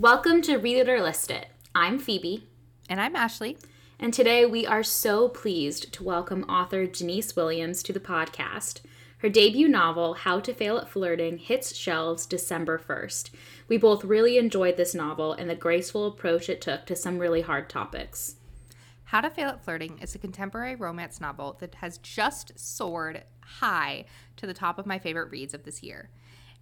[0.00, 1.48] Welcome to Read It or List It.
[1.74, 2.48] I'm Phoebe.
[2.88, 3.58] And I'm Ashley.
[3.98, 8.80] And today we are so pleased to welcome author Denise Williams to the podcast.
[9.18, 13.28] Her debut novel, How to Fail at Flirting, hits shelves December 1st.
[13.68, 17.42] We both really enjoyed this novel and the graceful approach it took to some really
[17.42, 18.36] hard topics.
[19.04, 24.06] How to Fail at Flirting is a contemporary romance novel that has just soared high
[24.38, 26.08] to the top of my favorite reads of this year.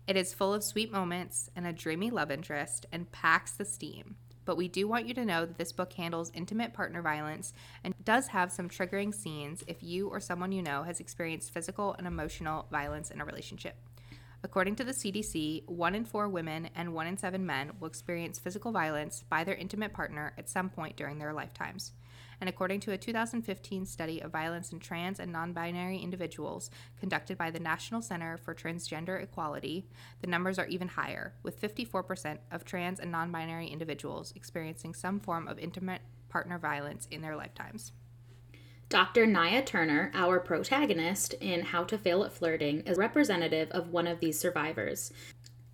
[0.08, 4.16] It is full of sweet moments and a dreamy love interest and packs the steam.
[4.46, 7.52] But we do want you to know that this book handles intimate partner violence
[7.84, 11.94] and does have some triggering scenes if you or someone you know has experienced physical
[11.98, 13.76] and emotional violence in a relationship.
[14.42, 18.38] According to the CDC, one in four women and one in seven men will experience
[18.38, 21.92] physical violence by their intimate partner at some point during their lifetimes
[22.40, 27.36] and according to a 2015 study of violence in trans and non binary individuals conducted
[27.36, 29.86] by the National Center for Transgender Equality,
[30.20, 35.20] the numbers are even higher, with 54% of trans and non binary individuals experiencing some
[35.20, 37.92] form of intimate partner violence in their lifetimes.
[38.88, 39.26] Dr.
[39.26, 44.18] Naya Turner, our protagonist in How to Fail at Flirting, is representative of one of
[44.18, 45.12] these survivors.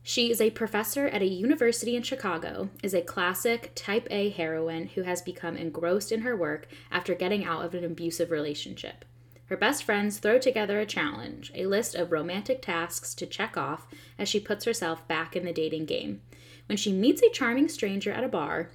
[0.07, 4.89] She is a professor at a university in Chicago, is a classic type A heroine
[4.89, 9.07] who has become engrossed in her work after getting out of an abusive relationship.
[9.47, 13.87] Her best friends throw together a challenge, a list of romantic tasks to check off
[14.19, 16.21] as she puts herself back in the dating game.
[16.67, 18.69] When she meets a charming stranger at a bar,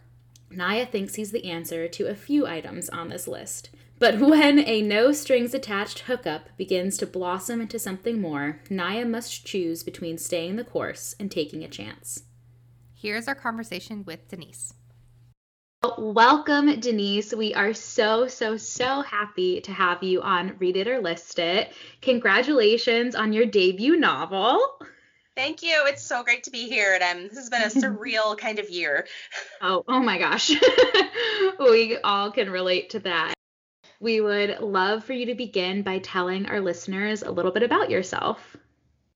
[0.50, 3.70] Naya thinks he's the answer to a few items on this list.
[4.00, 9.46] But when a no strings attached hookup begins to blossom into something more, Naya must
[9.46, 12.24] choose between staying the course and taking a chance.
[12.96, 14.74] Here's our conversation with Denise.
[15.98, 17.34] Welcome, Denise.
[17.34, 21.74] We are so, so, so happy to have you on Read It or List It.
[22.02, 24.62] Congratulations on your debut novel.
[25.36, 25.84] Thank you.
[25.88, 26.98] It's so great to be here.
[27.02, 29.08] And um, this has been a surreal kind of year.
[29.62, 30.52] Oh, oh my gosh.
[31.60, 33.34] we all can relate to that.
[34.02, 37.90] We would love for you to begin by telling our listeners a little bit about
[37.90, 38.56] yourself.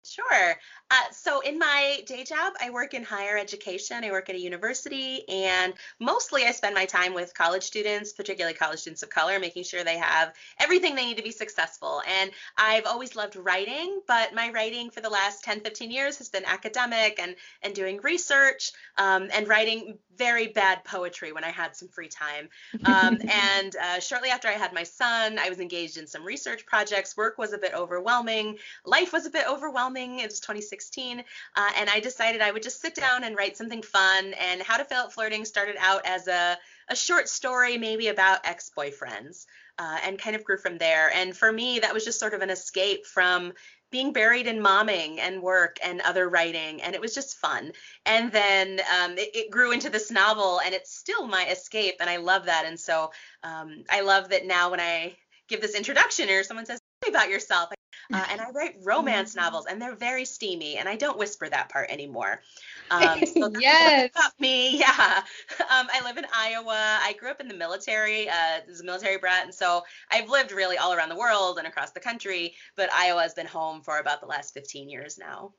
[0.05, 0.55] Sure.
[0.91, 4.03] Uh, so, in my day job, I work in higher education.
[4.03, 8.53] I work at a university, and mostly I spend my time with college students, particularly
[8.53, 12.01] college students of color, making sure they have everything they need to be successful.
[12.19, 16.27] And I've always loved writing, but my writing for the last 10, 15 years has
[16.27, 21.75] been academic and, and doing research um, and writing very bad poetry when I had
[21.75, 22.49] some free time.
[22.85, 26.65] Um, and uh, shortly after I had my son, I was engaged in some research
[26.65, 27.17] projects.
[27.17, 29.92] Work was a bit overwhelming, life was a bit overwhelming.
[29.95, 31.23] It was 2016
[31.55, 34.33] uh, and I decided I would just sit down and write something fun.
[34.33, 36.57] And How to Fail at Flirting started out as a,
[36.89, 39.45] a short story, maybe about ex boyfriends,
[39.77, 41.11] uh, and kind of grew from there.
[41.13, 43.53] And for me, that was just sort of an escape from
[43.91, 47.71] being buried in momming and work and other writing and it was just fun
[48.07, 52.09] and then um, it, it, grew into this novel and it's still my escape and
[52.09, 53.11] i love that and so
[53.43, 55.15] um, i love that now when i
[55.47, 57.69] give this introduction or someone says about yourself
[58.11, 61.69] uh, and I write romance novels, and they're very steamy, and I don't whisper that
[61.69, 62.41] part anymore.
[62.91, 64.11] Um, so yes.
[64.15, 65.23] About me, yeah.
[65.61, 66.99] Um, I live in Iowa.
[67.01, 70.51] I grew up in the military, uh, as a military brat, and so I've lived
[70.51, 72.53] really all around the world and across the country.
[72.75, 75.53] But Iowa has been home for about the last 15 years now.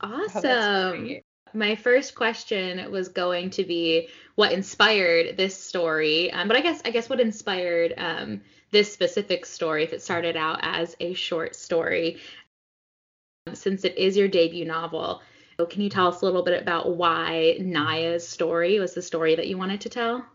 [0.00, 0.44] Awesome.
[0.46, 1.16] Oh,
[1.52, 6.80] my first question was going to be what inspired this story, um, but I guess
[6.86, 8.40] I guess what inspired um,
[8.72, 12.18] this specific story if it started out as a short story.
[13.52, 15.22] Since it is your debut novel,
[15.70, 19.46] can you tell us a little bit about why Naya's story was the story that
[19.46, 20.26] you wanted to tell?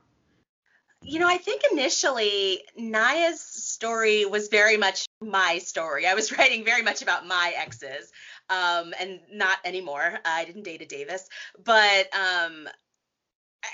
[1.04, 6.08] You know, I think initially Naya's story was very much my story.
[6.08, 8.12] I was writing very much about my exes,
[8.50, 10.20] um, and not anymore.
[10.26, 11.28] I didn't date a Davis,
[11.64, 12.68] but um,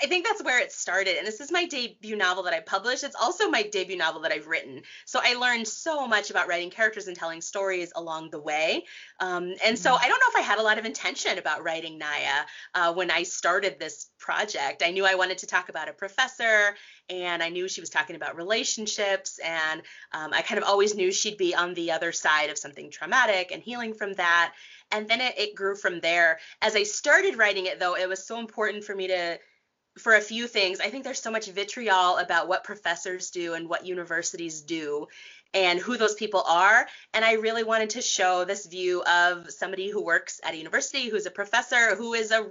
[0.02, 1.16] I think that's where it started.
[1.16, 3.04] And this is my debut novel that I published.
[3.04, 4.82] It's also my debut novel that I've written.
[5.04, 8.84] So I learned so much about writing characters and telling stories along the way.
[9.20, 10.04] Um, and so mm-hmm.
[10.04, 13.10] I don't know if I had a lot of intention about writing Naya uh, when
[13.10, 14.82] I started this project.
[14.84, 16.74] I knew I wanted to talk about a professor,
[17.08, 19.38] and I knew she was talking about relationships.
[19.44, 19.82] And
[20.12, 23.50] um, I kind of always knew she'd be on the other side of something traumatic
[23.52, 24.54] and healing from that.
[24.90, 26.38] And then it, it grew from there.
[26.62, 29.38] As I started writing it, though, it was so important for me to
[29.98, 30.80] for a few things.
[30.80, 35.06] I think there's so much vitriol about what professors do and what universities do
[35.52, 36.86] and who those people are.
[37.12, 41.08] And I really wanted to show this view of somebody who works at a university,
[41.08, 42.50] who's a professor, who is a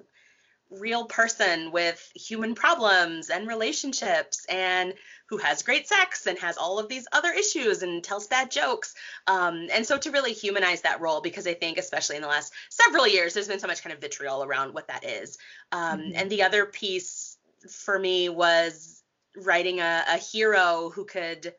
[0.79, 4.93] real person with human problems and relationships and
[5.27, 8.95] who has great sex and has all of these other issues and tells bad jokes.
[9.27, 12.53] Um, and so to really humanize that role, because I think, especially in the last
[12.69, 15.37] several years, there's been so much kind of vitriol around what that is.
[15.71, 16.11] Um, mm-hmm.
[16.15, 17.22] And the other piece
[17.69, 19.03] for me was
[19.35, 21.53] writing a, a hero who could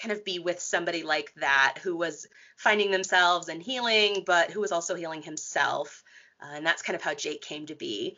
[0.00, 2.26] kind of be with somebody like that who was
[2.56, 6.02] finding themselves and healing, but who was also healing himself.
[6.42, 8.16] Uh, and that's kind of how Jake came to be.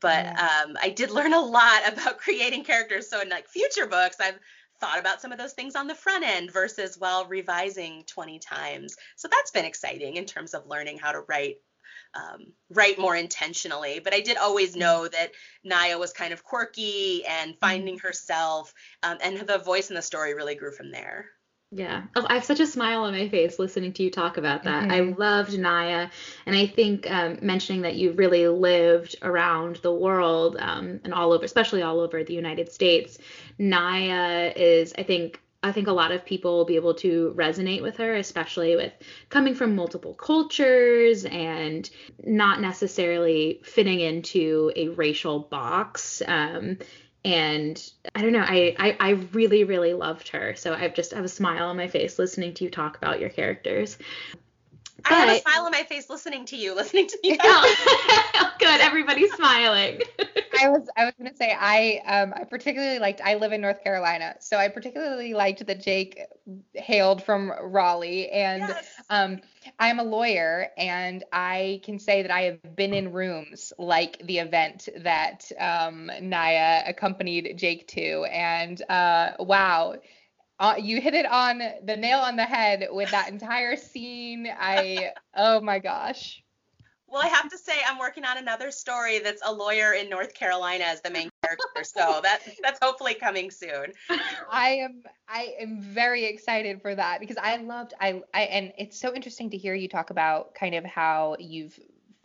[0.00, 3.08] But um, I did learn a lot about creating characters.
[3.08, 4.38] So in like future books, I've
[4.80, 8.96] thought about some of those things on the front end versus while revising 20 times.
[9.16, 11.56] So that's been exciting in terms of learning how to write
[12.14, 14.00] um, write more intentionally.
[14.02, 14.80] But I did always mm-hmm.
[14.80, 15.32] know that
[15.62, 18.06] Naya was kind of quirky and finding mm-hmm.
[18.06, 18.72] herself,
[19.02, 21.26] um, and the voice in the story really grew from there.
[21.74, 22.04] Yeah.
[22.14, 24.84] Oh, I have such a smile on my face listening to you talk about that.
[24.84, 24.92] Mm-hmm.
[24.92, 26.08] I loved Naya.
[26.46, 31.32] And I think um, mentioning that you really lived around the world um, and all
[31.32, 33.18] over, especially all over the United States,
[33.58, 37.80] Naya is, I think, I think a lot of people will be able to resonate
[37.80, 38.92] with her, especially with
[39.30, 41.88] coming from multiple cultures and
[42.22, 46.22] not necessarily fitting into a racial box.
[46.26, 46.78] Um,
[47.24, 47.82] and
[48.14, 50.54] I don't know, I, I, I really really loved her.
[50.54, 53.30] So I've just have a smile on my face listening to you talk about your
[53.30, 53.96] characters.
[55.04, 57.36] But, I have a smile on my face listening to you, listening to you.
[57.42, 60.00] oh, good, everybody's smiling.
[60.60, 63.82] I was I was gonna say I um I particularly liked I live in North
[63.82, 66.20] Carolina, so I particularly liked that Jake
[66.74, 68.86] hailed from Raleigh, and yes.
[69.10, 69.40] um
[69.78, 74.38] I'm a lawyer, and I can say that I have been in rooms like the
[74.38, 79.96] event that um, Naya accompanied Jake to, and uh, wow.
[80.58, 84.48] Uh, you hit it on the nail on the head with that entire scene.
[84.56, 86.44] I, oh my gosh.
[87.14, 90.34] Well, I have to say, I'm working on another story that's a lawyer in North
[90.34, 93.92] Carolina as the main character, so that that's hopefully coming soon.
[94.50, 98.98] I am I am very excited for that because I loved I I and it's
[98.98, 101.78] so interesting to hear you talk about kind of how you've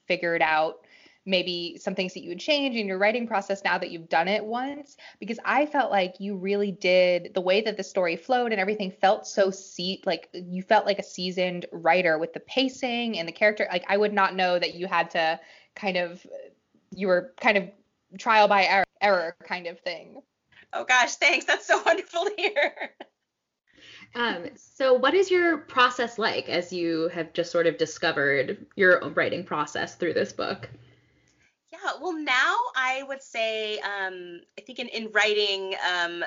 [0.08, 0.80] figured out
[1.30, 4.28] maybe some things that you would change in your writing process now that you've done
[4.28, 8.52] it once because i felt like you really did the way that the story flowed
[8.52, 13.18] and everything felt so seat like you felt like a seasoned writer with the pacing
[13.18, 15.40] and the character like i would not know that you had to
[15.76, 16.26] kind of
[16.92, 17.70] you were kind of
[18.18, 20.22] trial by error, error kind of thing.
[20.74, 22.92] Oh gosh thanks that's so wonderful to hear.
[24.16, 29.00] Um, so what is your process like as you have just sort of discovered your
[29.10, 30.70] writing process through this book
[31.72, 36.24] yeah, well, now I would say, um, I think in, in writing, um,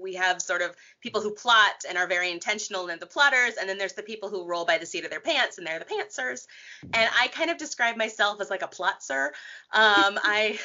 [0.00, 3.68] we have sort of people who plot and are very intentional and the plotters, and
[3.68, 5.84] then there's the people who roll by the seat of their pants and they're the
[5.84, 6.46] pantsers.
[6.92, 9.28] And I kind of describe myself as like a plotzer.
[9.72, 10.58] Um, I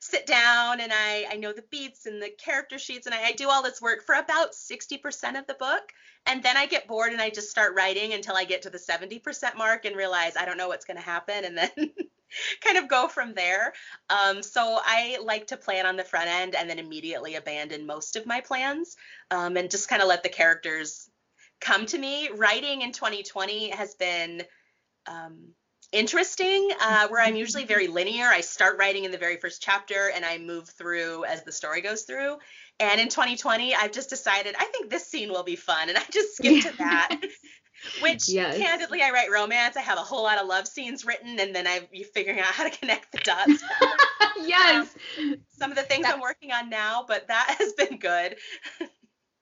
[0.00, 3.32] sit down and I, I know the beats and the character sheets and I, I
[3.32, 5.92] do all this work for about 60% of the book.
[6.26, 8.78] And then I get bored and I just start writing until I get to the
[8.78, 11.44] 70% mark and realize I don't know what's going to happen.
[11.44, 11.70] And then
[12.64, 13.72] kind of go from there.
[14.08, 18.16] Um, so I like to plan on the front end and then immediately abandon most
[18.16, 18.96] of my plans
[19.30, 21.08] um, and just kind of let the characters
[21.60, 22.28] come to me.
[22.34, 24.42] Writing in 2020 has been
[25.06, 25.54] um,
[25.92, 28.26] interesting, uh, where I'm usually very linear.
[28.26, 31.80] I start writing in the very first chapter and I move through as the story
[31.80, 32.36] goes through.
[32.78, 36.02] And in 2020, I've just decided I think this scene will be fun, and I
[36.10, 37.20] just skip to that.
[38.02, 38.56] Which, yes.
[38.56, 39.76] candidly, I write romance.
[39.76, 42.64] I have a whole lot of love scenes written, and then I'm figuring out how
[42.64, 43.62] to connect the dots.
[44.46, 44.94] yes.
[45.48, 48.36] Some of the things I'm working on now, but that has been good.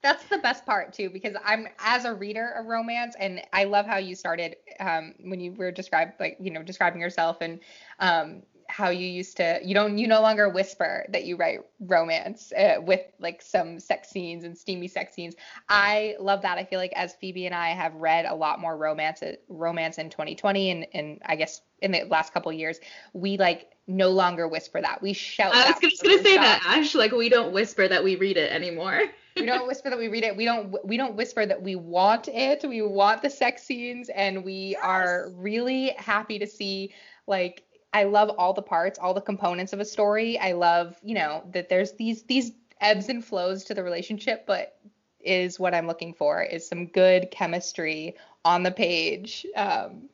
[0.02, 3.86] that's the best part too, because I'm as a reader of romance, and I love
[3.86, 7.60] how you started um, when you were described, like you know, describing yourself and
[7.98, 12.52] um, how you used to you don't you no longer whisper that you write romance
[12.52, 15.34] uh, with like some sex scenes and steamy sex scenes.
[15.68, 16.58] I love that.
[16.58, 20.10] I feel like as phoebe and i have read a lot more romance romance in
[20.10, 22.78] 2020 and and i guess in the last couple years
[23.12, 25.00] we like no longer whisper that.
[25.00, 28.16] We shout i was just gonna say that ash like we don't whisper that we
[28.16, 29.02] read it anymore.
[29.34, 30.36] We don't whisper that we read it.
[30.36, 32.64] We don't we don't whisper that we want it.
[32.68, 34.80] We want the sex scenes and we yes.
[34.82, 36.92] are really happy to see
[37.26, 40.38] like I love all the parts, all the components of a story.
[40.38, 44.78] I love, you know, that there's these these ebbs and flows to the relationship, but
[45.20, 49.46] is what I'm looking for is some good chemistry on the page.
[49.56, 50.08] Um,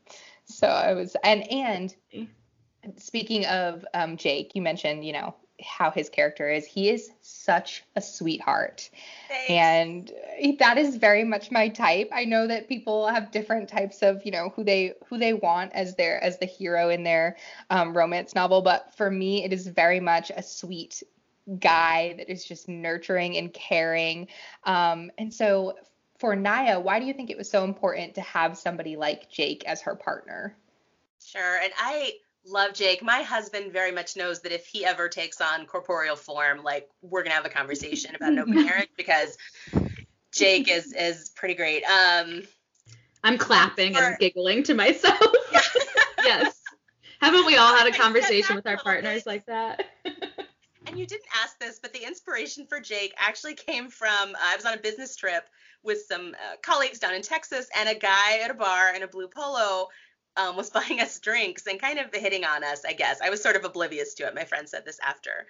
[0.44, 1.94] so I was and and
[2.96, 6.66] speaking of um, Jake, you mentioned, you know, how his character is.
[6.66, 8.90] He is such a sweetheart.
[9.28, 9.50] Thanks.
[9.50, 12.08] And that is very much my type.
[12.12, 15.72] I know that people have different types of, you know, who they who they want
[15.72, 17.36] as their as the hero in their
[17.70, 21.02] um, romance novel, but for me it is very much a sweet
[21.58, 24.28] guy that is just nurturing and caring.
[24.64, 25.76] Um, and so
[26.18, 29.64] for Naya, why do you think it was so important to have somebody like Jake
[29.66, 30.56] as her partner?
[31.22, 31.58] Sure.
[31.60, 32.14] And I
[32.46, 33.02] love Jake.
[33.02, 37.22] My husband very much knows that if he ever takes on corporeal form, like we're
[37.22, 39.36] gonna have a conversation about an open marriage because
[40.32, 41.84] Jake is is pretty great.
[41.84, 42.42] Um
[43.22, 45.18] I'm clapping and giggling to myself.
[45.52, 45.60] Yeah.
[46.24, 46.60] yes.
[47.20, 49.84] Haven't we all had a conversation with our partners like that?
[50.86, 54.56] and you didn't ask this, but the inspiration for Jake actually came from uh, I
[54.56, 55.48] was on a business trip
[55.82, 59.08] with some uh, colleagues down in Texas, and a guy at a bar in a
[59.08, 59.88] blue polo
[60.36, 63.20] um, was buying us drinks and kind of hitting on us, I guess.
[63.20, 64.34] I was sort of oblivious to it.
[64.34, 65.46] My friend said this after.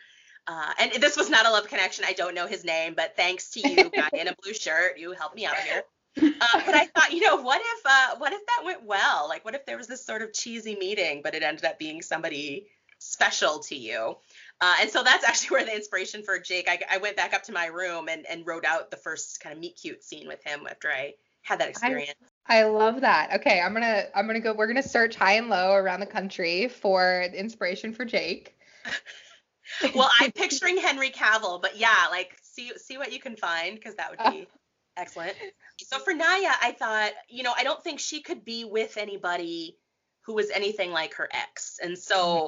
[0.46, 2.04] Uh, and this was not a love connection.
[2.06, 5.12] I don't know his name, but thanks to you, guy in a blue shirt, you
[5.12, 5.84] helped me out here.
[6.16, 9.26] Uh, but I thought, you know, what if, uh, what if that went well?
[9.28, 12.02] Like, what if there was this sort of cheesy meeting, but it ended up being
[12.02, 12.66] somebody
[12.98, 14.16] special to you?
[14.60, 16.68] Uh, and so that's actually where the inspiration for Jake.
[16.68, 19.54] I, I, went back up to my room and, and wrote out the first kind
[19.54, 21.14] of meet cute scene with him after I
[21.44, 22.14] had that experience.
[22.46, 23.34] I, I love that.
[23.36, 24.52] Okay, I'm gonna I'm gonna go.
[24.52, 28.58] We're gonna search high and low around the country for inspiration for Jake.
[29.94, 33.94] well, I'm picturing Henry Cavill, but yeah, like see see what you can find because
[33.96, 34.48] that would be
[34.96, 35.34] excellent.
[35.78, 39.76] So for Naya, I thought, you know, I don't think she could be with anybody
[40.22, 42.16] who was anything like her ex, and so.
[42.16, 42.46] Mm-hmm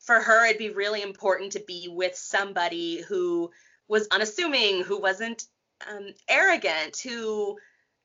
[0.00, 3.50] for her, it'd be really important to be with somebody who
[3.88, 5.44] was unassuming, who wasn't
[5.90, 7.58] um, arrogant, who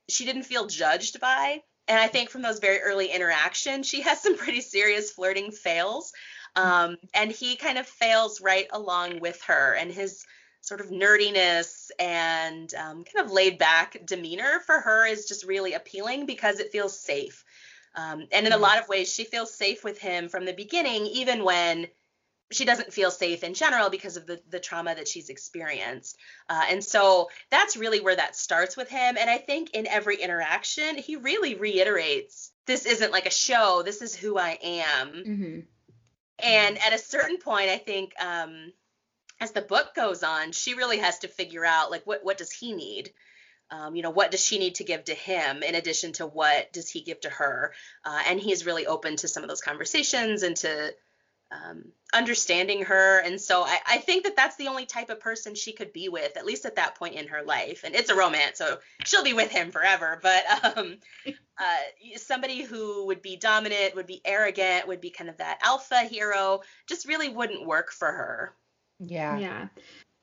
[0.10, 1.62] she didn't feel judged by.
[1.88, 6.13] And I think from those very early interactions, she has some pretty serious flirting fails.
[6.55, 9.74] Um, and he kind of fails right along with her.
[9.74, 10.25] And his
[10.62, 15.74] sort of nerdiness and um, kind of laid back demeanor for her is just really
[15.74, 17.43] appealing because it feels safe.
[17.95, 18.63] Um, and in a mm-hmm.
[18.63, 21.88] lot of ways, she feels safe with him from the beginning, even when
[22.53, 26.17] she doesn't feel safe in general because of the, the trauma that she's experienced.
[26.50, 29.17] Uh, and so that's really where that starts with him.
[29.17, 34.01] And I think in every interaction, he really reiterates this isn't like a show, this
[34.01, 35.07] is who I am.
[35.10, 35.60] Mm-hmm.
[36.39, 38.74] And at a certain point, I think um,
[39.39, 42.51] as the book goes on, she really has to figure out like what, what does
[42.51, 43.12] he need?
[43.72, 46.72] Um, you know, what does she need to give to him in addition to what
[46.74, 47.74] does he give to her?
[48.05, 50.93] Uh, and he's really open to some of those conversations and to
[51.53, 53.19] um, understanding her.
[53.19, 56.10] And so I, I, think that that's the only type of person she could be
[56.10, 57.83] with, at least at that point in her life.
[57.83, 60.19] And it's a romance, so she'll be with him forever.
[60.22, 60.43] But
[60.77, 60.98] um,
[61.57, 66.01] uh, somebody who would be dominant, would be arrogant, would be kind of that alpha
[66.01, 68.53] hero, just really wouldn't work for her.
[69.00, 69.38] Yeah.
[69.38, 69.67] Yeah.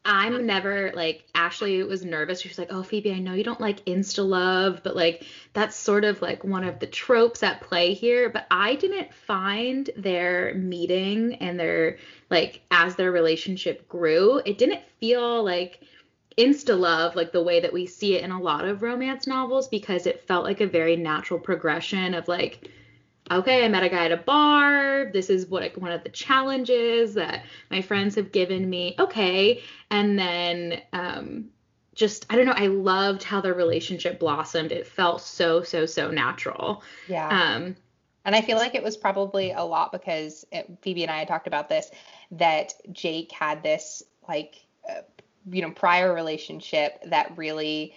[0.05, 2.41] I'm never like Ashley was nervous.
[2.41, 5.77] She was like, "Oh, Phoebe, I know you don't like insta love, but like that's
[5.77, 10.55] sort of like one of the tropes at play here." But I didn't find their
[10.55, 11.99] meeting and their
[12.31, 15.81] like as their relationship grew, it didn't feel like
[16.39, 19.69] insta love like the way that we see it in a lot of romance novels
[19.69, 22.71] because it felt like a very natural progression of like
[23.31, 25.11] okay, I met a guy at a bar.
[25.13, 28.95] This is what one of the challenges that my friends have given me.
[28.99, 29.63] Okay.
[29.91, 31.51] And then um,
[31.95, 34.73] just, I don't know, I loved how their relationship blossomed.
[34.73, 36.83] It felt so, so, so natural.
[37.09, 37.29] Yeah.
[37.29, 37.77] Um,
[38.25, 41.29] and I feel like it was probably a lot because it, Phoebe and I had
[41.29, 41.91] talked about this
[42.33, 45.03] that Jake had this like, uh,
[45.51, 47.95] you know, prior relationship that really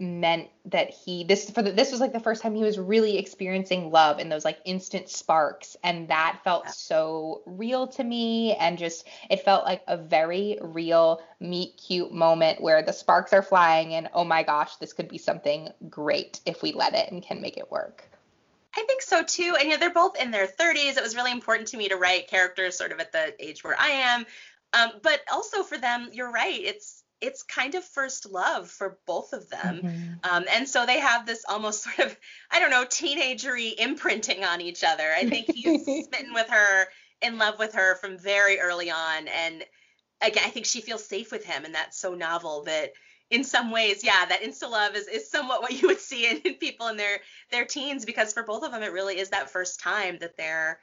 [0.00, 3.18] meant that he this for the, this was like the first time he was really
[3.18, 6.70] experiencing love and those like instant sparks and that felt yeah.
[6.70, 12.60] so real to me and just it felt like a very real meet cute moment
[12.62, 16.62] where the sparks are flying and oh my gosh this could be something great if
[16.62, 18.04] we let it and can make it work
[18.76, 19.56] I think so too.
[19.58, 20.96] And you know, they're both in their 30s.
[20.96, 23.74] It was really important to me to write characters sort of at the age where
[23.76, 24.26] I am.
[24.72, 26.60] Um, but also for them, you're right.
[26.60, 29.80] It's it's kind of first love for both of them.
[29.82, 30.12] Mm-hmm.
[30.24, 32.16] Um, and so they have this almost sort of,
[32.50, 35.10] I don't know, teenagery imprinting on each other.
[35.14, 36.88] I think he's smitten with her,
[37.22, 39.28] in love with her from very early on.
[39.28, 39.62] And
[40.22, 41.64] again, I think she feels safe with him.
[41.64, 42.92] And that's so novel that
[43.28, 46.38] in some ways, yeah, that insta love is, is somewhat what you would see in,
[46.38, 49.50] in people in their, their teens, because for both of them, it really is that
[49.50, 50.78] first time that they're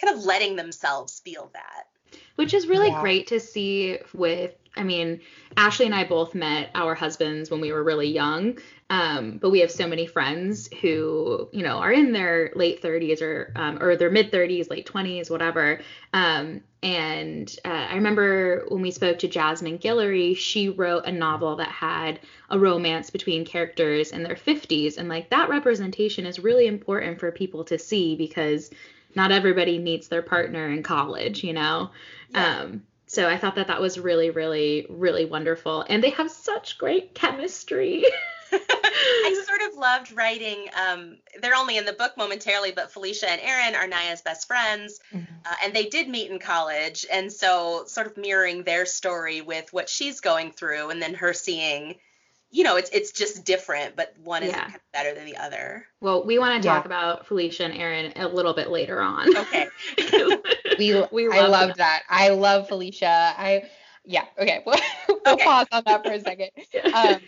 [0.00, 1.84] kind of letting themselves feel that
[2.36, 3.00] which is really yeah.
[3.00, 5.20] great to see with I mean,
[5.56, 8.58] Ashley and I both met our husbands when we were really young.
[8.90, 13.22] Um, but we have so many friends who, you know, are in their late 30s
[13.22, 15.80] or um, or their mid 30s, late 20s, whatever.
[16.12, 21.56] Um, and uh, I remember when we spoke to Jasmine Guillory, she wrote a novel
[21.56, 26.66] that had a romance between characters in their 50s, and like that representation is really
[26.66, 28.70] important for people to see because
[29.14, 31.90] not everybody meets their partner in college, you know.
[32.30, 32.58] Yeah.
[32.58, 32.82] Um,
[33.14, 37.14] so I thought that that was really, really, really wonderful, and they have such great
[37.14, 38.04] chemistry.
[38.52, 40.68] I sort of loved writing.
[40.88, 45.00] Um, they're only in the book momentarily, but Felicia and Aaron are Naya's best friends,
[45.12, 45.32] mm-hmm.
[45.46, 49.72] uh, and they did meet in college, and so sort of mirroring their story with
[49.72, 51.96] what she's going through, and then her seeing,
[52.50, 55.86] you know, it's it's just different, but one is kind of better than the other.
[56.00, 56.86] Well, we want to talk yeah.
[56.86, 59.36] about Felicia and Aaron a little bit later on.
[59.36, 59.68] Okay.
[60.78, 62.02] we we I loved that.
[62.08, 63.34] I love Felicia.
[63.36, 63.70] I
[64.04, 64.24] yeah.
[64.38, 64.62] Okay.
[64.66, 64.76] We'll,
[65.08, 65.44] we'll okay.
[65.44, 66.50] pause on that for a second.
[66.94, 67.20] Um,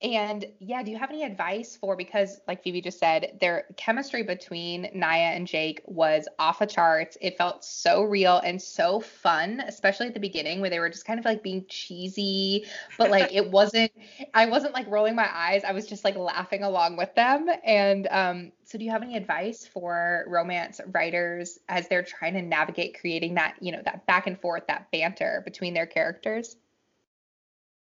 [0.00, 4.22] and yeah, do you have any advice for because like Phoebe just said, their chemistry
[4.22, 7.18] between Naya and Jake was off the charts.
[7.20, 11.04] It felt so real and so fun, especially at the beginning where they were just
[11.04, 12.66] kind of like being cheesy,
[12.96, 13.90] but like it wasn't
[14.34, 15.64] I wasn't like rolling my eyes.
[15.64, 17.48] I was just like laughing along with them.
[17.64, 22.42] And um so do you have any advice for romance writers as they're trying to
[22.42, 26.54] navigate creating that, you know, that back and forth, that banter between their characters?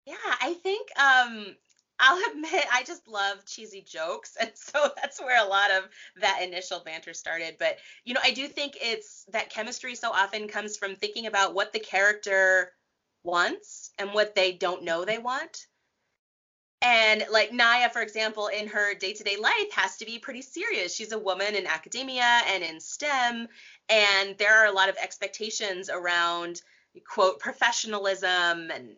[0.07, 1.57] Yeah, I think um
[1.99, 5.89] I'll admit I just love cheesy jokes and so that's where a lot of
[6.21, 10.47] that initial banter started but you know I do think it's that chemistry so often
[10.47, 12.71] comes from thinking about what the character
[13.25, 15.67] wants and what they don't know they want
[16.83, 21.13] and like Naya for example in her day-to-day life has to be pretty serious she's
[21.13, 23.49] a woman in academia and in STEM
[23.89, 26.63] and there are a lot of expectations around
[27.07, 28.97] quote professionalism and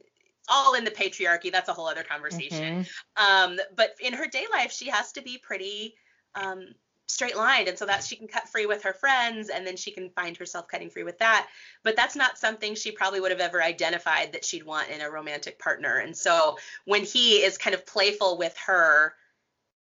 [0.51, 1.51] all in the patriarchy.
[1.51, 2.85] That's a whole other conversation.
[2.85, 3.53] Mm-hmm.
[3.53, 5.95] Um, but in her day life, she has to be pretty
[6.35, 6.75] um,
[7.11, 9.91] straight line And so that she can cut free with her friends and then she
[9.91, 11.49] can find herself cutting free with that.
[11.83, 15.11] But that's not something she probably would have ever identified that she'd want in a
[15.11, 15.99] romantic partner.
[15.99, 19.15] And so when he is kind of playful with her,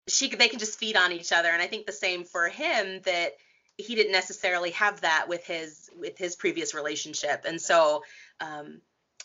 [0.08, 1.50] she they can just feed on each other.
[1.50, 3.34] And I think the same for him that
[3.78, 7.46] he didn't necessarily have that with his with his previous relationship.
[7.46, 8.04] And so
[8.42, 8.82] um,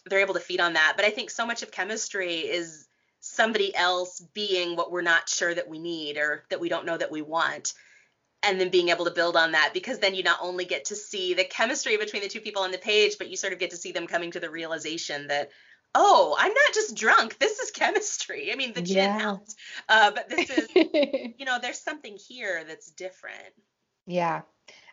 [0.06, 0.94] they're able to feed on that.
[0.96, 2.86] But I think so much of chemistry is
[3.20, 6.96] somebody else being what we're not sure that we need or that we don't know
[6.96, 7.72] that we want.
[8.46, 10.96] And then being able to build on that because then you not only get to
[10.96, 13.70] see the chemistry between the two people on the page, but you sort of get
[13.70, 15.50] to see them coming to the realization that,
[15.94, 17.38] oh, I'm not just drunk.
[17.38, 18.52] This is chemistry.
[18.52, 19.18] I mean, the gin yeah.
[19.18, 19.54] helped,
[19.88, 23.54] uh, but this is, you know, there's something here that's different.
[24.06, 24.42] Yeah,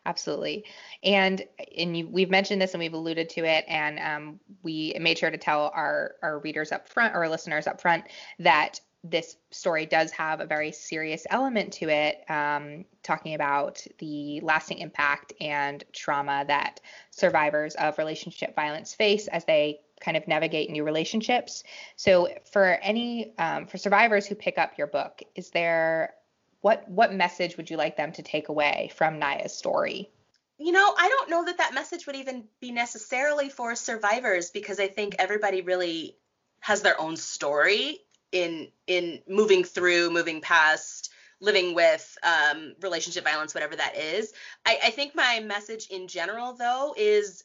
[0.06, 0.66] absolutely.
[1.04, 1.44] And
[1.78, 5.32] and you, we've mentioned this and we've alluded to it, and um, we made sure
[5.32, 8.06] to tell our our readers up front, or our listeners up front,
[8.40, 14.40] that this story does have a very serious element to it, um, talking about the
[14.42, 20.70] lasting impact and trauma that survivors of relationship violence face as they kind of navigate
[20.70, 21.64] new relationships.
[21.96, 26.14] So, for any um, for survivors who pick up your book, is there
[26.62, 30.12] what what message would you like them to take away from Naya's story?
[30.60, 34.80] You know, I don't know that that message would even be necessarily for survivors because
[34.80, 36.18] I think everybody really
[36.60, 43.54] has their own story in in moving through, moving past, living with um, relationship violence,
[43.54, 44.34] whatever that is.
[44.65, 47.44] I, I think my message in general, though, is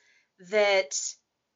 [0.51, 0.99] that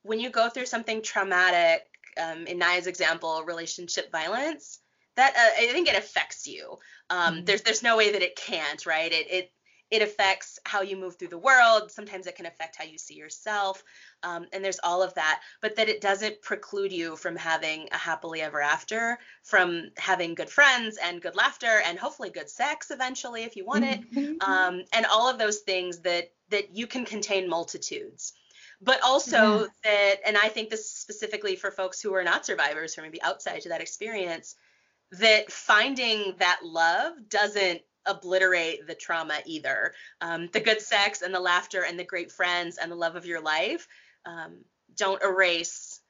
[0.02, 1.86] when you go through something traumatic,
[2.20, 4.78] um, in Naya's example, relationship violence,
[5.16, 6.78] that uh, I think it affects you.
[7.10, 7.44] Um, mm-hmm.
[7.44, 9.12] There's there's no way that it can't, right?
[9.12, 9.52] It it
[9.90, 11.90] it affects how you move through the world.
[11.90, 13.82] Sometimes it can affect how you see yourself,
[14.22, 15.40] um, and there's all of that.
[15.60, 20.50] But that it doesn't preclude you from having a happily ever after, from having good
[20.50, 24.50] friends and good laughter, and hopefully good sex eventually if you want it, mm-hmm.
[24.50, 28.32] um, and all of those things that that you can contain multitudes
[28.80, 29.66] but also yeah.
[29.84, 33.22] that and i think this specifically for folks who are not survivors who are maybe
[33.22, 34.56] outside to that experience
[35.12, 39.92] that finding that love doesn't obliterate the trauma either.
[40.20, 43.26] Um, the good sex and the laughter and the great friends and the love of
[43.26, 43.86] your life
[44.26, 44.64] um,
[44.96, 46.00] don't erase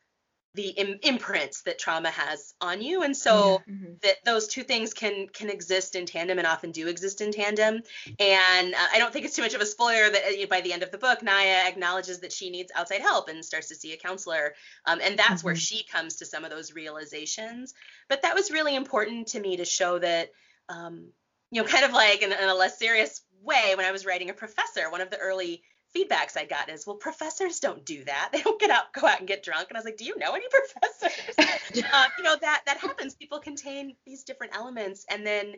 [0.55, 3.73] the Im- imprints that trauma has on you and so yeah.
[3.73, 3.93] mm-hmm.
[4.03, 7.81] that those two things can can exist in tandem and often do exist in tandem
[8.19, 10.73] and uh, i don't think it's too much of a spoiler that uh, by the
[10.73, 13.93] end of the book naya acknowledges that she needs outside help and starts to see
[13.93, 14.55] a counselor
[14.87, 15.47] um, and that's mm-hmm.
[15.47, 17.73] where she comes to some of those realizations
[18.09, 20.31] but that was really important to me to show that
[20.69, 21.11] um,
[21.51, 24.31] you know kind of like in, in a less serious way when i was writing
[24.31, 25.63] a professor one of the early
[25.95, 28.31] feedbacks I got is, well, professors don't do that.
[28.33, 29.69] They don't get out, go out and get drunk.
[29.69, 31.35] And I was like, do you know any professors?
[31.93, 33.15] uh, you know that that happens.
[33.15, 35.55] People contain these different elements, and then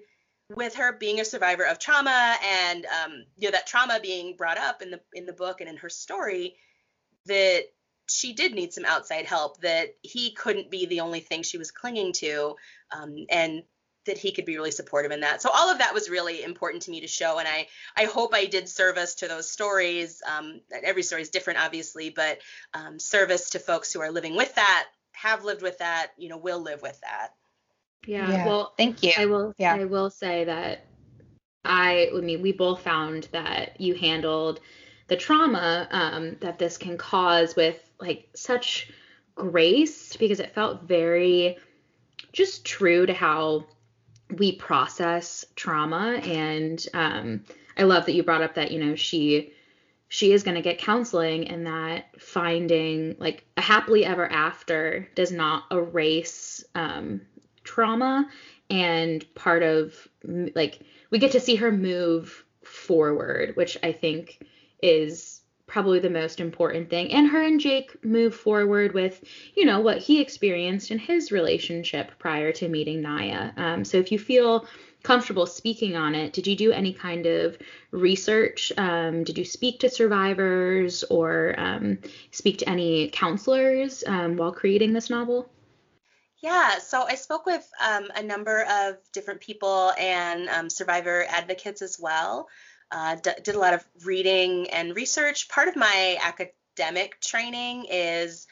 [0.54, 4.58] with her being a survivor of trauma and um, you know that trauma being brought
[4.58, 6.56] up in the in the book and in her story,
[7.26, 7.64] that
[8.08, 9.60] she did need some outside help.
[9.60, 12.56] That he couldn't be the only thing she was clinging to,
[12.90, 13.62] um, and
[14.06, 15.42] that he could be really supportive in that.
[15.42, 18.34] So all of that was really important to me to show, and I I hope
[18.34, 20.22] I did service to those stories.
[20.28, 22.38] Um, every story is different, obviously, but
[22.74, 26.38] um, service to folks who are living with that, have lived with that, you know,
[26.38, 27.34] will live with that.
[28.06, 28.30] Yeah.
[28.30, 28.46] yeah.
[28.46, 29.12] Well, thank you.
[29.16, 29.54] I will.
[29.58, 29.74] Yeah.
[29.74, 30.86] I will say that
[31.64, 32.10] I.
[32.14, 34.60] I mean, we both found that you handled
[35.08, 38.90] the trauma um, that this can cause with like such
[39.34, 41.58] grace because it felt very
[42.32, 43.66] just true to how
[44.38, 47.44] we process trauma and um,
[47.76, 49.52] i love that you brought up that you know she
[50.08, 55.32] she is going to get counseling and that finding like a happily ever after does
[55.32, 57.20] not erase um,
[57.64, 58.28] trauma
[58.68, 60.08] and part of
[60.54, 64.46] like we get to see her move forward which i think
[64.82, 65.41] is
[65.72, 67.10] probably the most important thing.
[67.14, 69.24] And her and Jake move forward with,
[69.56, 73.52] you know, what he experienced in his relationship prior to meeting Naya.
[73.56, 74.66] Um, so if you feel
[75.02, 77.56] comfortable speaking on it, did you do any kind of
[77.90, 78.70] research?
[78.76, 81.96] Um, did you speak to survivors or um,
[82.32, 85.48] speak to any counselors um, while creating this novel?
[86.42, 91.80] Yeah, so I spoke with um, a number of different people and um, survivor advocates
[91.80, 92.48] as well
[92.92, 95.48] uh, d- did a lot of reading and research.
[95.48, 98.46] Part of my academic training is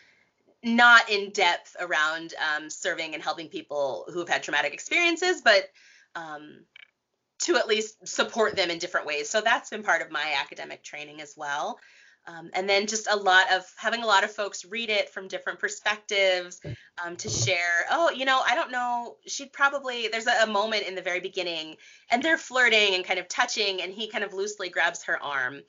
[0.63, 5.65] not in depth around um, serving and helping people who have had traumatic experiences, but
[6.15, 6.65] um,
[7.41, 9.29] to at least support them in different ways.
[9.29, 11.79] So that's been part of my academic training as well.
[12.31, 15.27] Um, and then just a lot of having a lot of folks read it from
[15.27, 16.61] different perspectives
[17.05, 20.87] um, to share oh you know i don't know she'd probably there's a, a, moment
[20.87, 21.77] in the very beginning
[22.11, 25.61] and they're flirting and kind of touching and he kind of loosely grabs her arm.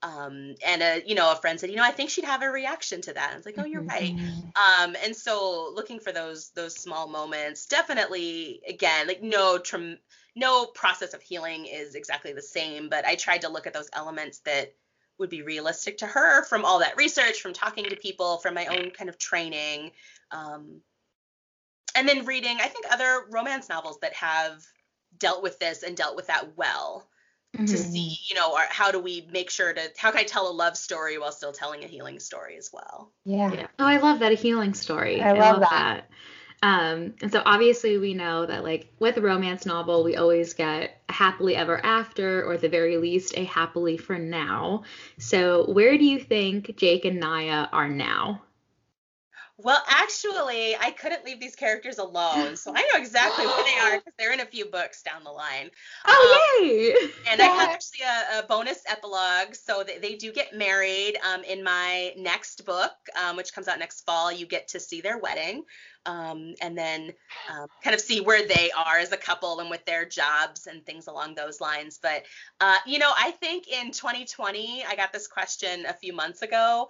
[0.00, 2.48] Um, and a you know a friend said you know i think she'd have a
[2.48, 3.30] reaction to that.
[3.30, 4.14] And it's like oh you're right.
[4.14, 4.84] Mm-hmm.
[4.84, 9.58] um, and so looking for those those small moments definitely again like no
[10.36, 13.90] no process of healing is exactly the same but i tried to look at those
[13.92, 14.72] elements that
[15.18, 18.66] would be realistic to her from all that research, from talking to people, from my
[18.66, 19.90] own kind of training.
[20.30, 20.80] Um,
[21.94, 24.62] and then reading, I think, other romance novels that have
[25.18, 27.08] dealt with this and dealt with that well
[27.56, 27.66] mm-hmm.
[27.66, 30.52] to see, you know, how do we make sure to, how can I tell a
[30.52, 33.12] love story while still telling a healing story as well?
[33.24, 33.52] Yeah.
[33.52, 33.66] yeah.
[33.78, 35.20] Oh, I love that, a healing story.
[35.20, 35.70] I, I love, love that.
[35.70, 36.10] that.
[36.62, 41.00] Um, and so obviously we know that like with a romance novel, we always get
[41.08, 44.82] a happily ever after, or at the very least, a happily for now.
[45.18, 48.42] So where do you think Jake and Naya are now?
[49.60, 53.98] Well, actually, I couldn't leave these characters alone, so I know exactly where they are
[53.98, 55.70] because they're in a few books down the line.
[56.06, 57.10] Oh, um, yay!
[57.28, 57.46] And yeah.
[57.46, 61.64] I have actually a, a, bonus epilogue, so they, they do get married um, in
[61.64, 64.30] my next book, um, which comes out next fall.
[64.30, 65.64] You get to see their wedding,
[66.08, 67.12] um, and then
[67.52, 70.84] um, kind of see where they are as a couple and with their jobs and
[70.84, 72.00] things along those lines.
[72.02, 72.24] But
[72.60, 76.88] uh, you know, I think in 2020, I got this question a few months ago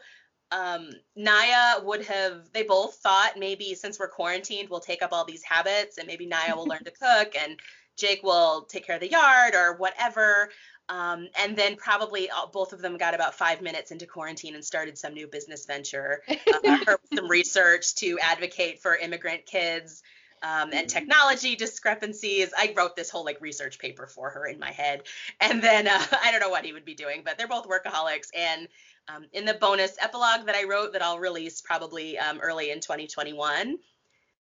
[0.50, 5.24] um, Naya would have, they both thought maybe since we're quarantined, we'll take up all
[5.24, 7.58] these habits and maybe Naya will learn to cook and
[7.96, 10.50] Jake will take care of the yard or whatever.
[10.88, 14.64] Um, and then probably all, both of them got about five minutes into quarantine and
[14.64, 16.22] started some new business venture,
[16.66, 20.02] uh, some research to advocate for immigrant kids.
[20.40, 22.52] Um, and technology discrepancies.
[22.56, 25.02] I wrote this whole like research paper for her in my head,
[25.40, 28.28] and then uh, I don't know what he would be doing, but they're both workaholics,
[28.36, 28.68] and
[29.08, 32.78] um, in the bonus epilogue that I wrote that I'll release probably um, early in
[32.78, 33.78] 2021,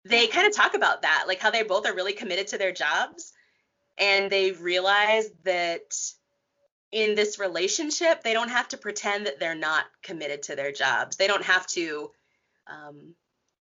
[0.06, 2.72] they kind of talk about that, like how they both are really committed to their
[2.72, 3.34] jobs
[3.98, 5.96] and they realize that
[6.98, 11.16] in this relationship, they don't have to pretend that they're not committed to their jobs.
[11.16, 12.10] They don't have to,
[12.66, 13.14] um,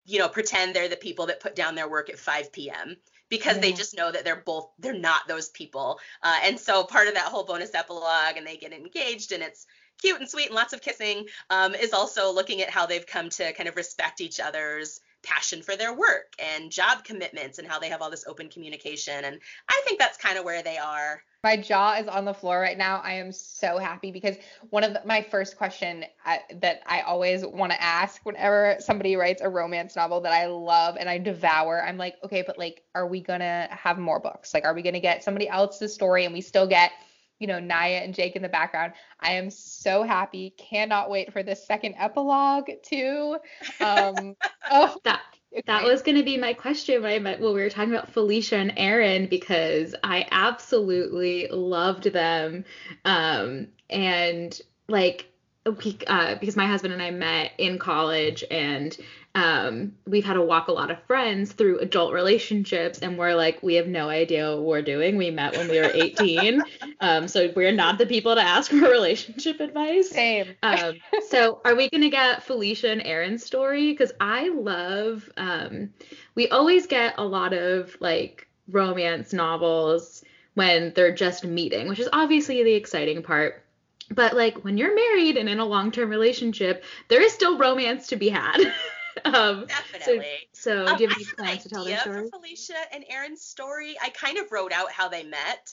[0.05, 2.97] you know, pretend they're the people that put down their work at 5 p.m.
[3.29, 3.63] because yeah.
[3.63, 5.99] they just know that they're both they're not those people.
[6.23, 9.67] Uh, and so part of that whole bonus epilogue, and they get engaged, and it's
[10.01, 13.31] cute and sweet and lots of kissing, um, is also looking at how they've come
[13.31, 17.81] to kind of respect each other's passion for their work and job commitments and how
[17.81, 19.25] they have all this open communication.
[19.25, 21.21] And I think that's kind of where they are.
[21.45, 23.03] My jaw is on the floor right now.
[23.05, 24.37] I am so happy because
[24.71, 28.77] one of the, my first question I, uh, that I always want to ask whenever
[28.81, 32.59] somebody writes a romance novel that I love and I devour, I'm like, okay, but
[32.59, 34.55] like, are we gonna have more books?
[34.55, 36.93] Like, are we gonna get somebody else's story and we still get
[37.41, 38.93] you know, Naya and Jake in the background.
[39.21, 40.55] I am so happy.
[40.57, 43.37] Cannot wait for the second epilogue too.
[43.81, 44.37] Um,
[44.71, 45.21] oh, that
[45.67, 48.11] that was going to be my question when I met when we were talking about
[48.11, 52.65] Felicia and Aaron because I absolutely loved them,
[53.05, 55.27] um, and like
[55.67, 58.97] we uh, because my husband and I met in college and
[59.35, 63.61] um, we've had to walk a lot of friends through adult relationships and we're like
[63.65, 65.17] we have no idea what we're doing.
[65.17, 66.63] We met when we were 18
[67.01, 70.11] um, so we're not the people to ask for relationship advice.
[70.11, 70.55] Same.
[70.63, 70.95] Um,
[71.29, 73.91] so are we gonna get felicia and aaron's story?
[73.91, 75.91] Because i love um,
[76.37, 80.23] we always get a lot of like romance novels
[80.55, 83.65] when they're just meeting which is obviously the exciting part.
[84.11, 88.17] But like when you're married and in a long-term relationship there is still romance to
[88.17, 88.59] be had
[89.35, 90.27] um, Definitely.
[90.53, 92.29] So, so um, do you have any plans to tell their story?
[92.31, 95.73] For Felicia and Aaron's story, I kind of wrote out how they met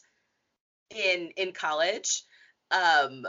[0.90, 2.24] in in college.
[2.72, 3.26] Um,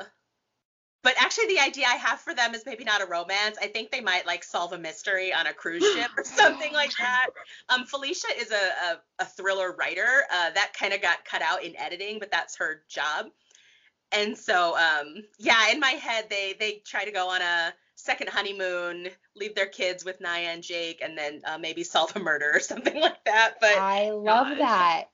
[1.02, 3.58] but actually, the idea I have for them is maybe not a romance.
[3.60, 6.92] I think they might like solve a mystery on a cruise ship or something like
[6.98, 7.26] that.
[7.68, 10.22] Um, Felicia is a, a, a thriller writer.
[10.32, 13.26] Uh, that kind of got cut out in editing, but that's her job.
[14.12, 18.28] And so, um, yeah, in my head, they they try to go on a second
[18.28, 22.50] honeymoon, leave their kids with Naya and Jake, and then uh, maybe solve a murder
[22.54, 23.54] or something like that.
[23.60, 25.04] But I love gosh, that.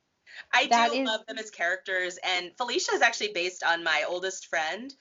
[0.53, 1.07] I that do is...
[1.07, 4.93] love them as characters, and Felicia is actually based on my oldest friend.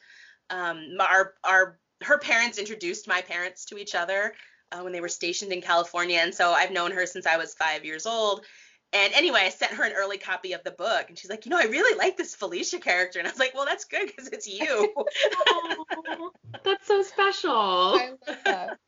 [0.50, 4.34] Um, our our her parents introduced my parents to each other
[4.72, 7.54] uh, when they were stationed in California, and so I've known her since I was
[7.54, 8.46] five years old.
[8.94, 11.50] And anyway, I sent her an early copy of the book, and she's like, you
[11.50, 13.20] know, I really like this Felicia character.
[13.20, 14.94] And I was like, well, that's good because it's you.
[15.48, 16.32] oh,
[16.64, 17.52] that's so special.
[17.52, 18.80] I love that.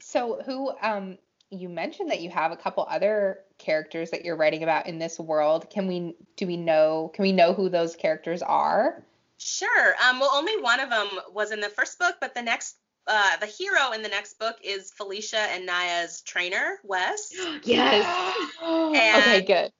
[0.00, 1.16] So, who, um,
[1.50, 5.18] you mentioned that you have a couple other characters that you're writing about in this
[5.18, 5.70] world.
[5.70, 9.02] Can we, do we know, can we know who those characters are?
[9.38, 9.94] Sure.
[10.06, 13.36] Um, well, only one of them was in the first book, but the next uh,
[13.38, 17.32] the hero in the next book is Felicia and Naya's trainer, Wes.
[17.64, 18.36] yes.
[18.62, 19.70] and, okay, good.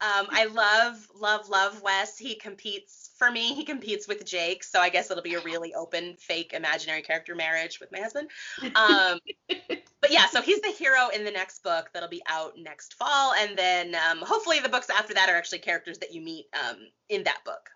[0.00, 2.18] Um, I love, love, love Wes.
[2.18, 3.54] He competes for me.
[3.54, 7.34] He competes with Jake, so I guess it'll be a really open, fake, imaginary character
[7.34, 8.28] marriage with my husband.
[8.74, 9.18] Um,
[9.48, 13.32] but yeah, so he's the hero in the next book that'll be out next fall,
[13.38, 16.76] and then um, hopefully the books after that are actually characters that you meet um,
[17.08, 17.70] in that book.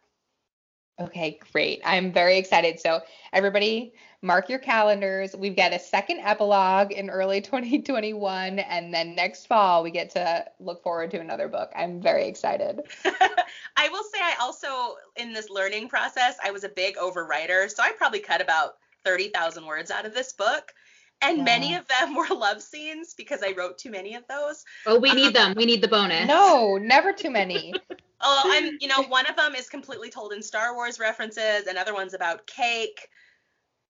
[1.00, 1.80] Okay, great.
[1.84, 2.80] I'm very excited.
[2.80, 3.00] So,
[3.32, 5.34] everybody, mark your calendars.
[5.36, 10.44] We've got a second epilogue in early 2021, and then next fall, we get to
[10.58, 11.70] look forward to another book.
[11.76, 12.80] I'm very excited.
[13.04, 17.70] I will say, I also, in this learning process, I was a big overwriter.
[17.70, 20.72] So, I probably cut about 30,000 words out of this book.
[21.20, 24.64] And many of them were love scenes because I wrote too many of those.
[24.86, 25.54] Oh, we need um, them.
[25.56, 26.28] We need the bonus.
[26.28, 27.74] No, never too many.
[28.20, 31.66] Oh, I'm, you know, one of them is completely told in Star Wars references.
[31.66, 33.08] Another one's about cake.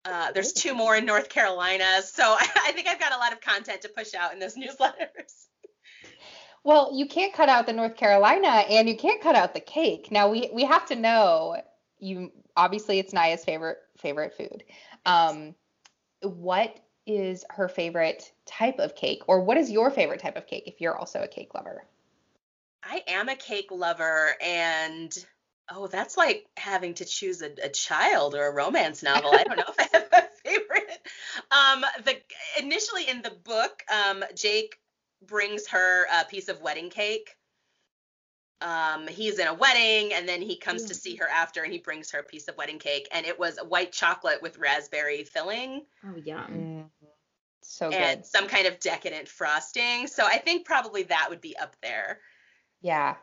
[0.05, 2.03] Uh, there's two more in North Carolina.
[2.03, 4.55] So I, I think I've got a lot of content to push out in those
[4.57, 5.47] newsletters.
[6.65, 10.11] Well, you can't cut out the North Carolina and you can't cut out the cake.
[10.11, 11.57] Now we we have to know
[11.99, 14.65] you obviously it's Naya's favorite favorite food.
[15.07, 15.55] Um,
[16.21, 20.65] what is her favorite type of cake or what is your favorite type of cake
[20.67, 21.85] if you're also a cake lover?
[22.91, 25.13] I am a cake lover and
[25.71, 29.31] oh, that's like having to choose a, a child or a romance novel.
[29.33, 31.01] I don't know if I have a favorite.
[31.51, 32.17] Um, the
[32.59, 34.79] initially in the book, um, Jake
[35.27, 37.37] brings her a piece of wedding cake.
[38.61, 41.79] Um, he's in a wedding and then he comes to see her after and he
[41.79, 45.85] brings her a piece of wedding cake and it was white chocolate with raspberry filling.
[46.05, 46.45] Oh yeah.
[46.51, 46.87] Mm,
[47.63, 48.27] so and good.
[48.27, 50.07] some kind of decadent frosting.
[50.07, 52.19] So I think probably that would be up there.
[52.81, 53.17] Yeah.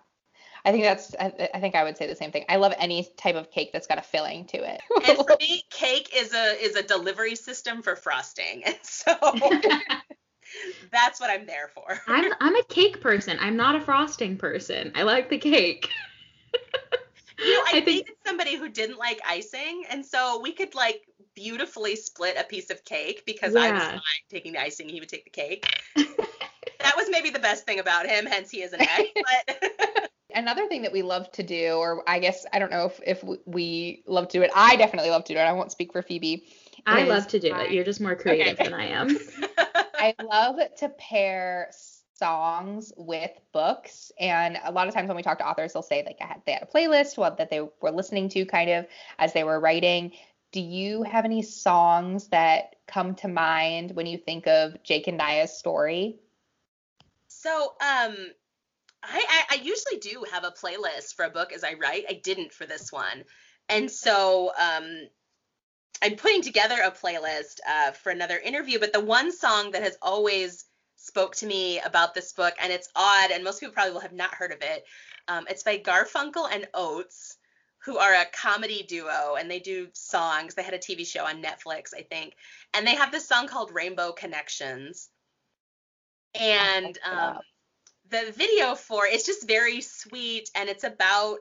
[0.65, 2.43] I think that's I, I, think I would say the same thing.
[2.49, 4.81] I love any type of cake that's got a filling to it.
[5.07, 8.63] and for me, cake is a is a delivery system for frosting.
[8.65, 9.15] And so
[10.91, 11.99] that's what I'm there for.
[12.07, 13.37] I'm I'm a cake person.
[13.39, 14.91] I'm not a frosting person.
[14.95, 15.87] I like the cake.
[17.37, 21.03] you know, I, I think somebody who didn't like icing, and so we could like
[21.35, 23.61] beautifully split a piece of cake because yeah.
[23.61, 26.49] I was fine taking the icing, he would take the cake that
[27.05, 29.09] was maybe the best thing about him, hence he is an ex.
[29.47, 32.99] But another thing that we love to do, or I guess I don't know if,
[33.05, 34.51] if we love to do it.
[34.55, 35.43] I definitely love to do it.
[35.43, 36.45] I won't speak for Phoebe.
[36.85, 37.71] I love to do I, it.
[37.71, 38.63] You're just more creative okay.
[38.63, 39.17] than I am.
[39.95, 41.71] I love to pair
[42.17, 46.01] songs with books and a lot of times when we talk to authors they'll say
[46.05, 48.85] like I had, they had a playlist what that they were listening to kind of
[49.19, 50.13] as they were writing
[50.53, 55.17] do you have any songs that come to mind when you think of jake and
[55.17, 56.21] Naya's story
[57.45, 58.15] so, um,
[59.03, 62.05] I, I, I usually do have a playlist for a book as I write.
[62.09, 63.23] I didn't for this one,
[63.69, 65.07] and so um,
[66.01, 68.79] I'm putting together a playlist uh, for another interview.
[68.79, 72.89] But the one song that has always spoke to me about this book, and it's
[72.95, 74.83] odd, and most people probably will have not heard of it.
[75.27, 77.37] Um, it's by Garfunkel and Oates,
[77.83, 80.55] who are a comedy duo, and they do songs.
[80.55, 82.33] They had a TV show on Netflix, I think,
[82.73, 85.09] and they have this song called Rainbow Connections.
[86.39, 87.39] And um,
[88.09, 91.37] the video for it's just very sweet, and it's about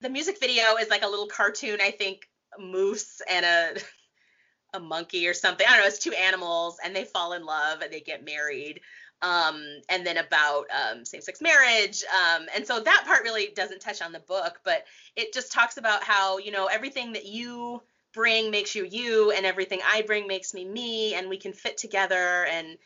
[0.00, 3.80] the music video is like a little cartoon, I think, moose and a
[4.74, 5.66] a monkey or something.
[5.66, 5.86] I don't know.
[5.86, 8.80] It's two animals and they fall in love and they get married.
[9.22, 12.04] Um, and then about um, same-sex marriage.
[12.04, 14.84] Um, and so that part really doesn't touch on the book, but
[15.16, 19.44] it just talks about how you know everything that you bring makes you you, and
[19.44, 22.78] everything I bring makes me me, and we can fit together and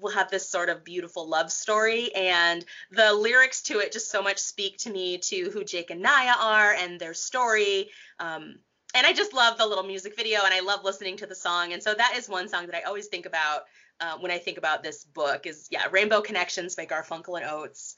[0.00, 4.22] we'll have this sort of beautiful love story and the lyrics to it just so
[4.22, 8.56] much speak to me to who jake and naya are and their story um,
[8.94, 11.72] and I just love the little music video and I love listening to the song.
[11.72, 13.62] And so that is one song that I always think about
[14.00, 17.96] uh, when I think about this book is yeah, Rainbow Connections by Garfunkel and Oates.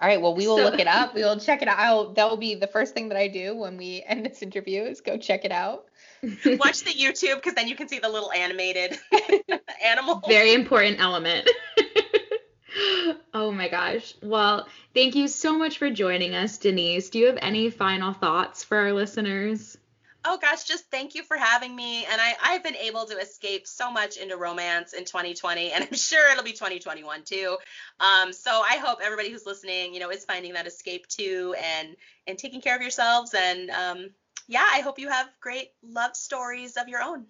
[0.00, 1.14] All right, well, we will so, look it up.
[1.14, 1.78] We will check it out.
[1.78, 4.82] I'll, that will be the first thing that I do when we end this interview
[4.82, 5.86] is go check it out.
[6.44, 8.98] Watch the YouTube because then you can see the little animated
[9.84, 10.22] animal.
[10.26, 11.48] Very important element.
[13.34, 14.14] oh my gosh.
[14.22, 17.10] Well, thank you so much for joining us, Denise.
[17.10, 19.78] Do you have any final thoughts for our listeners?
[20.26, 22.04] oh gosh, just thank you for having me.
[22.04, 25.94] And I, I've been able to escape so much into romance in 2020, and I'm
[25.94, 27.56] sure it'll be 2021 too.
[28.00, 31.96] Um, so I hope everybody who's listening, you know, is finding that escape too, and
[32.26, 33.34] and taking care of yourselves.
[33.34, 34.10] And um,
[34.48, 37.26] yeah, I hope you have great love stories of your own.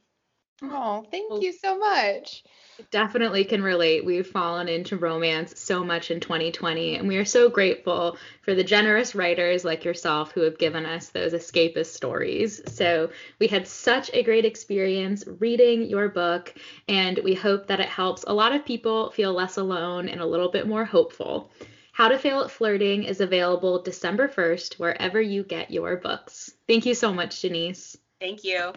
[0.63, 2.43] Oh, thank you so much.
[2.91, 4.05] Definitely can relate.
[4.05, 8.65] We've fallen into romance so much in 2020, and we are so grateful for the
[8.65, 12.63] generous writers like yourself who have given us those escapist stories.
[12.75, 16.55] So, we had such a great experience reading your book,
[16.89, 20.27] and we hope that it helps a lot of people feel less alone and a
[20.27, 21.51] little bit more hopeful.
[21.97, 26.53] How to Fail at Flirting is available December 1st wherever you get your books.
[26.69, 27.97] Thank you so much, Denise.
[28.21, 28.75] Thank you.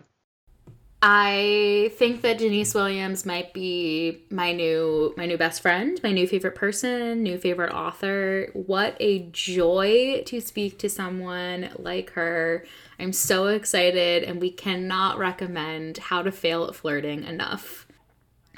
[1.01, 6.27] I think that Denise Williams might be my new my new best friend, my new
[6.27, 8.51] favorite person, new favorite author.
[8.53, 12.65] What a joy to speak to someone like her.
[12.99, 17.86] I'm so excited and we cannot recommend How to Fail at Flirting enough.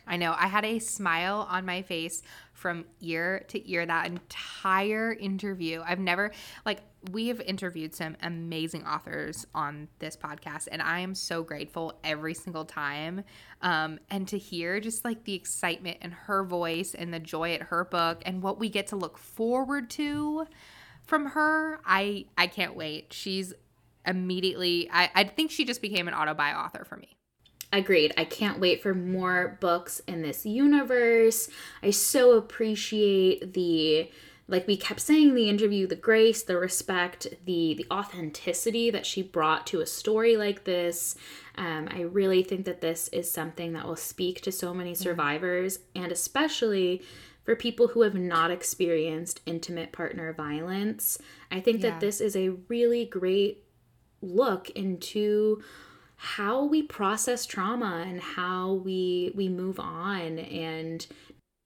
[0.06, 0.36] I know.
[0.38, 2.21] I had a smile on my face
[2.62, 5.82] from ear to ear that entire interview.
[5.84, 6.32] I've never
[6.63, 12.00] like we have interviewed some amazing authors on this podcast and i am so grateful
[12.04, 13.24] every single time.
[13.63, 17.63] Um, and to hear just like the excitement in her voice and the joy at
[17.63, 20.45] her book and what we get to look forward to
[21.04, 23.12] from her i i can't wait.
[23.12, 23.54] She's
[24.06, 27.17] immediately i, I think she just became an auto buy author for me
[27.73, 28.13] Agreed.
[28.17, 31.49] I can't wait for more books in this universe.
[31.81, 34.10] I so appreciate the
[34.51, 39.23] like we kept saying the interview the grace the respect the the authenticity that she
[39.23, 41.15] brought to a story like this
[41.55, 45.79] um, i really think that this is something that will speak to so many survivors
[45.95, 47.01] and especially
[47.43, 51.17] for people who have not experienced intimate partner violence
[51.49, 51.91] i think yeah.
[51.91, 53.63] that this is a really great
[54.21, 55.62] look into
[56.23, 61.07] how we process trauma and how we we move on and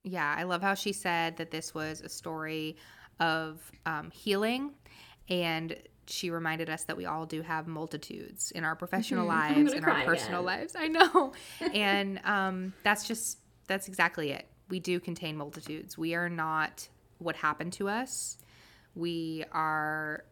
[0.06, 2.78] yeah, I love how she said that this was a story
[3.20, 4.72] of um, healing.
[5.28, 5.76] And
[6.08, 9.62] she reminded us that we all do have multitudes in our professional mm-hmm.
[9.62, 10.60] lives in our personal again.
[10.60, 10.76] lives.
[10.78, 11.34] I know.
[11.74, 14.48] And um, that's just that's exactly it.
[14.70, 15.98] We do contain multitudes.
[15.98, 16.88] We are not
[17.18, 18.38] what happened to us.
[18.94, 20.24] We are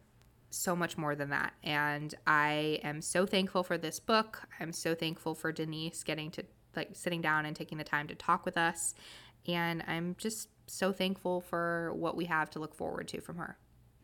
[0.54, 4.94] so much more than that and i am so thankful for this book i'm so
[4.94, 6.44] thankful for denise getting to
[6.76, 8.94] like sitting down and taking the time to talk with us
[9.46, 13.58] and I'm just so thankful for what we have to look forward to from her.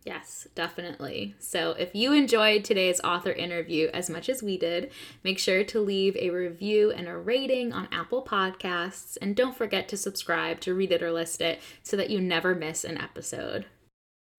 [0.05, 1.35] Yes, definitely.
[1.39, 4.91] So, if you enjoyed today's author interview as much as we did,
[5.23, 9.19] make sure to leave a review and a rating on Apple Podcasts.
[9.21, 12.55] And don't forget to subscribe to Read It or List It so that you never
[12.55, 13.67] miss an episode.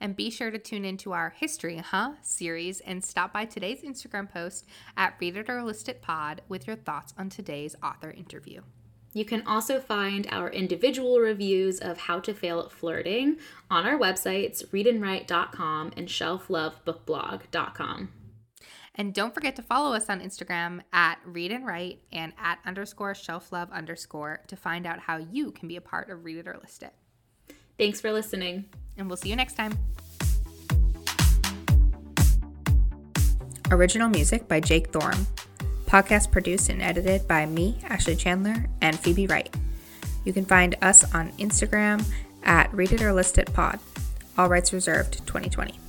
[0.02, 2.14] And be sure to tune into our History, Huh?
[2.24, 4.66] series and stop by today's Instagram post
[4.98, 8.62] at Read It or List It Pod with your thoughts on today's author interview.
[9.14, 13.38] You can also find our individual reviews of How to Fail at Flirting
[13.70, 18.10] on our websites, readandwrite.com and shelflovebookblog.com.
[18.96, 23.14] And don't forget to follow us on Instagram at Read and Write and at underscore
[23.14, 26.58] shelflove underscore to find out how you can be a part of Read It or
[26.60, 26.94] List It.
[27.78, 28.66] Thanks for listening.
[28.98, 29.78] And we'll see you next time.
[33.72, 35.28] Original music by Jake Thorne.
[35.86, 39.54] Podcast produced and edited by me, Ashley Chandler, and Phoebe Wright.
[40.24, 42.06] You can find us on Instagram
[42.44, 43.80] at Read It or List It Pod.
[44.38, 45.81] All rights reserved 2020.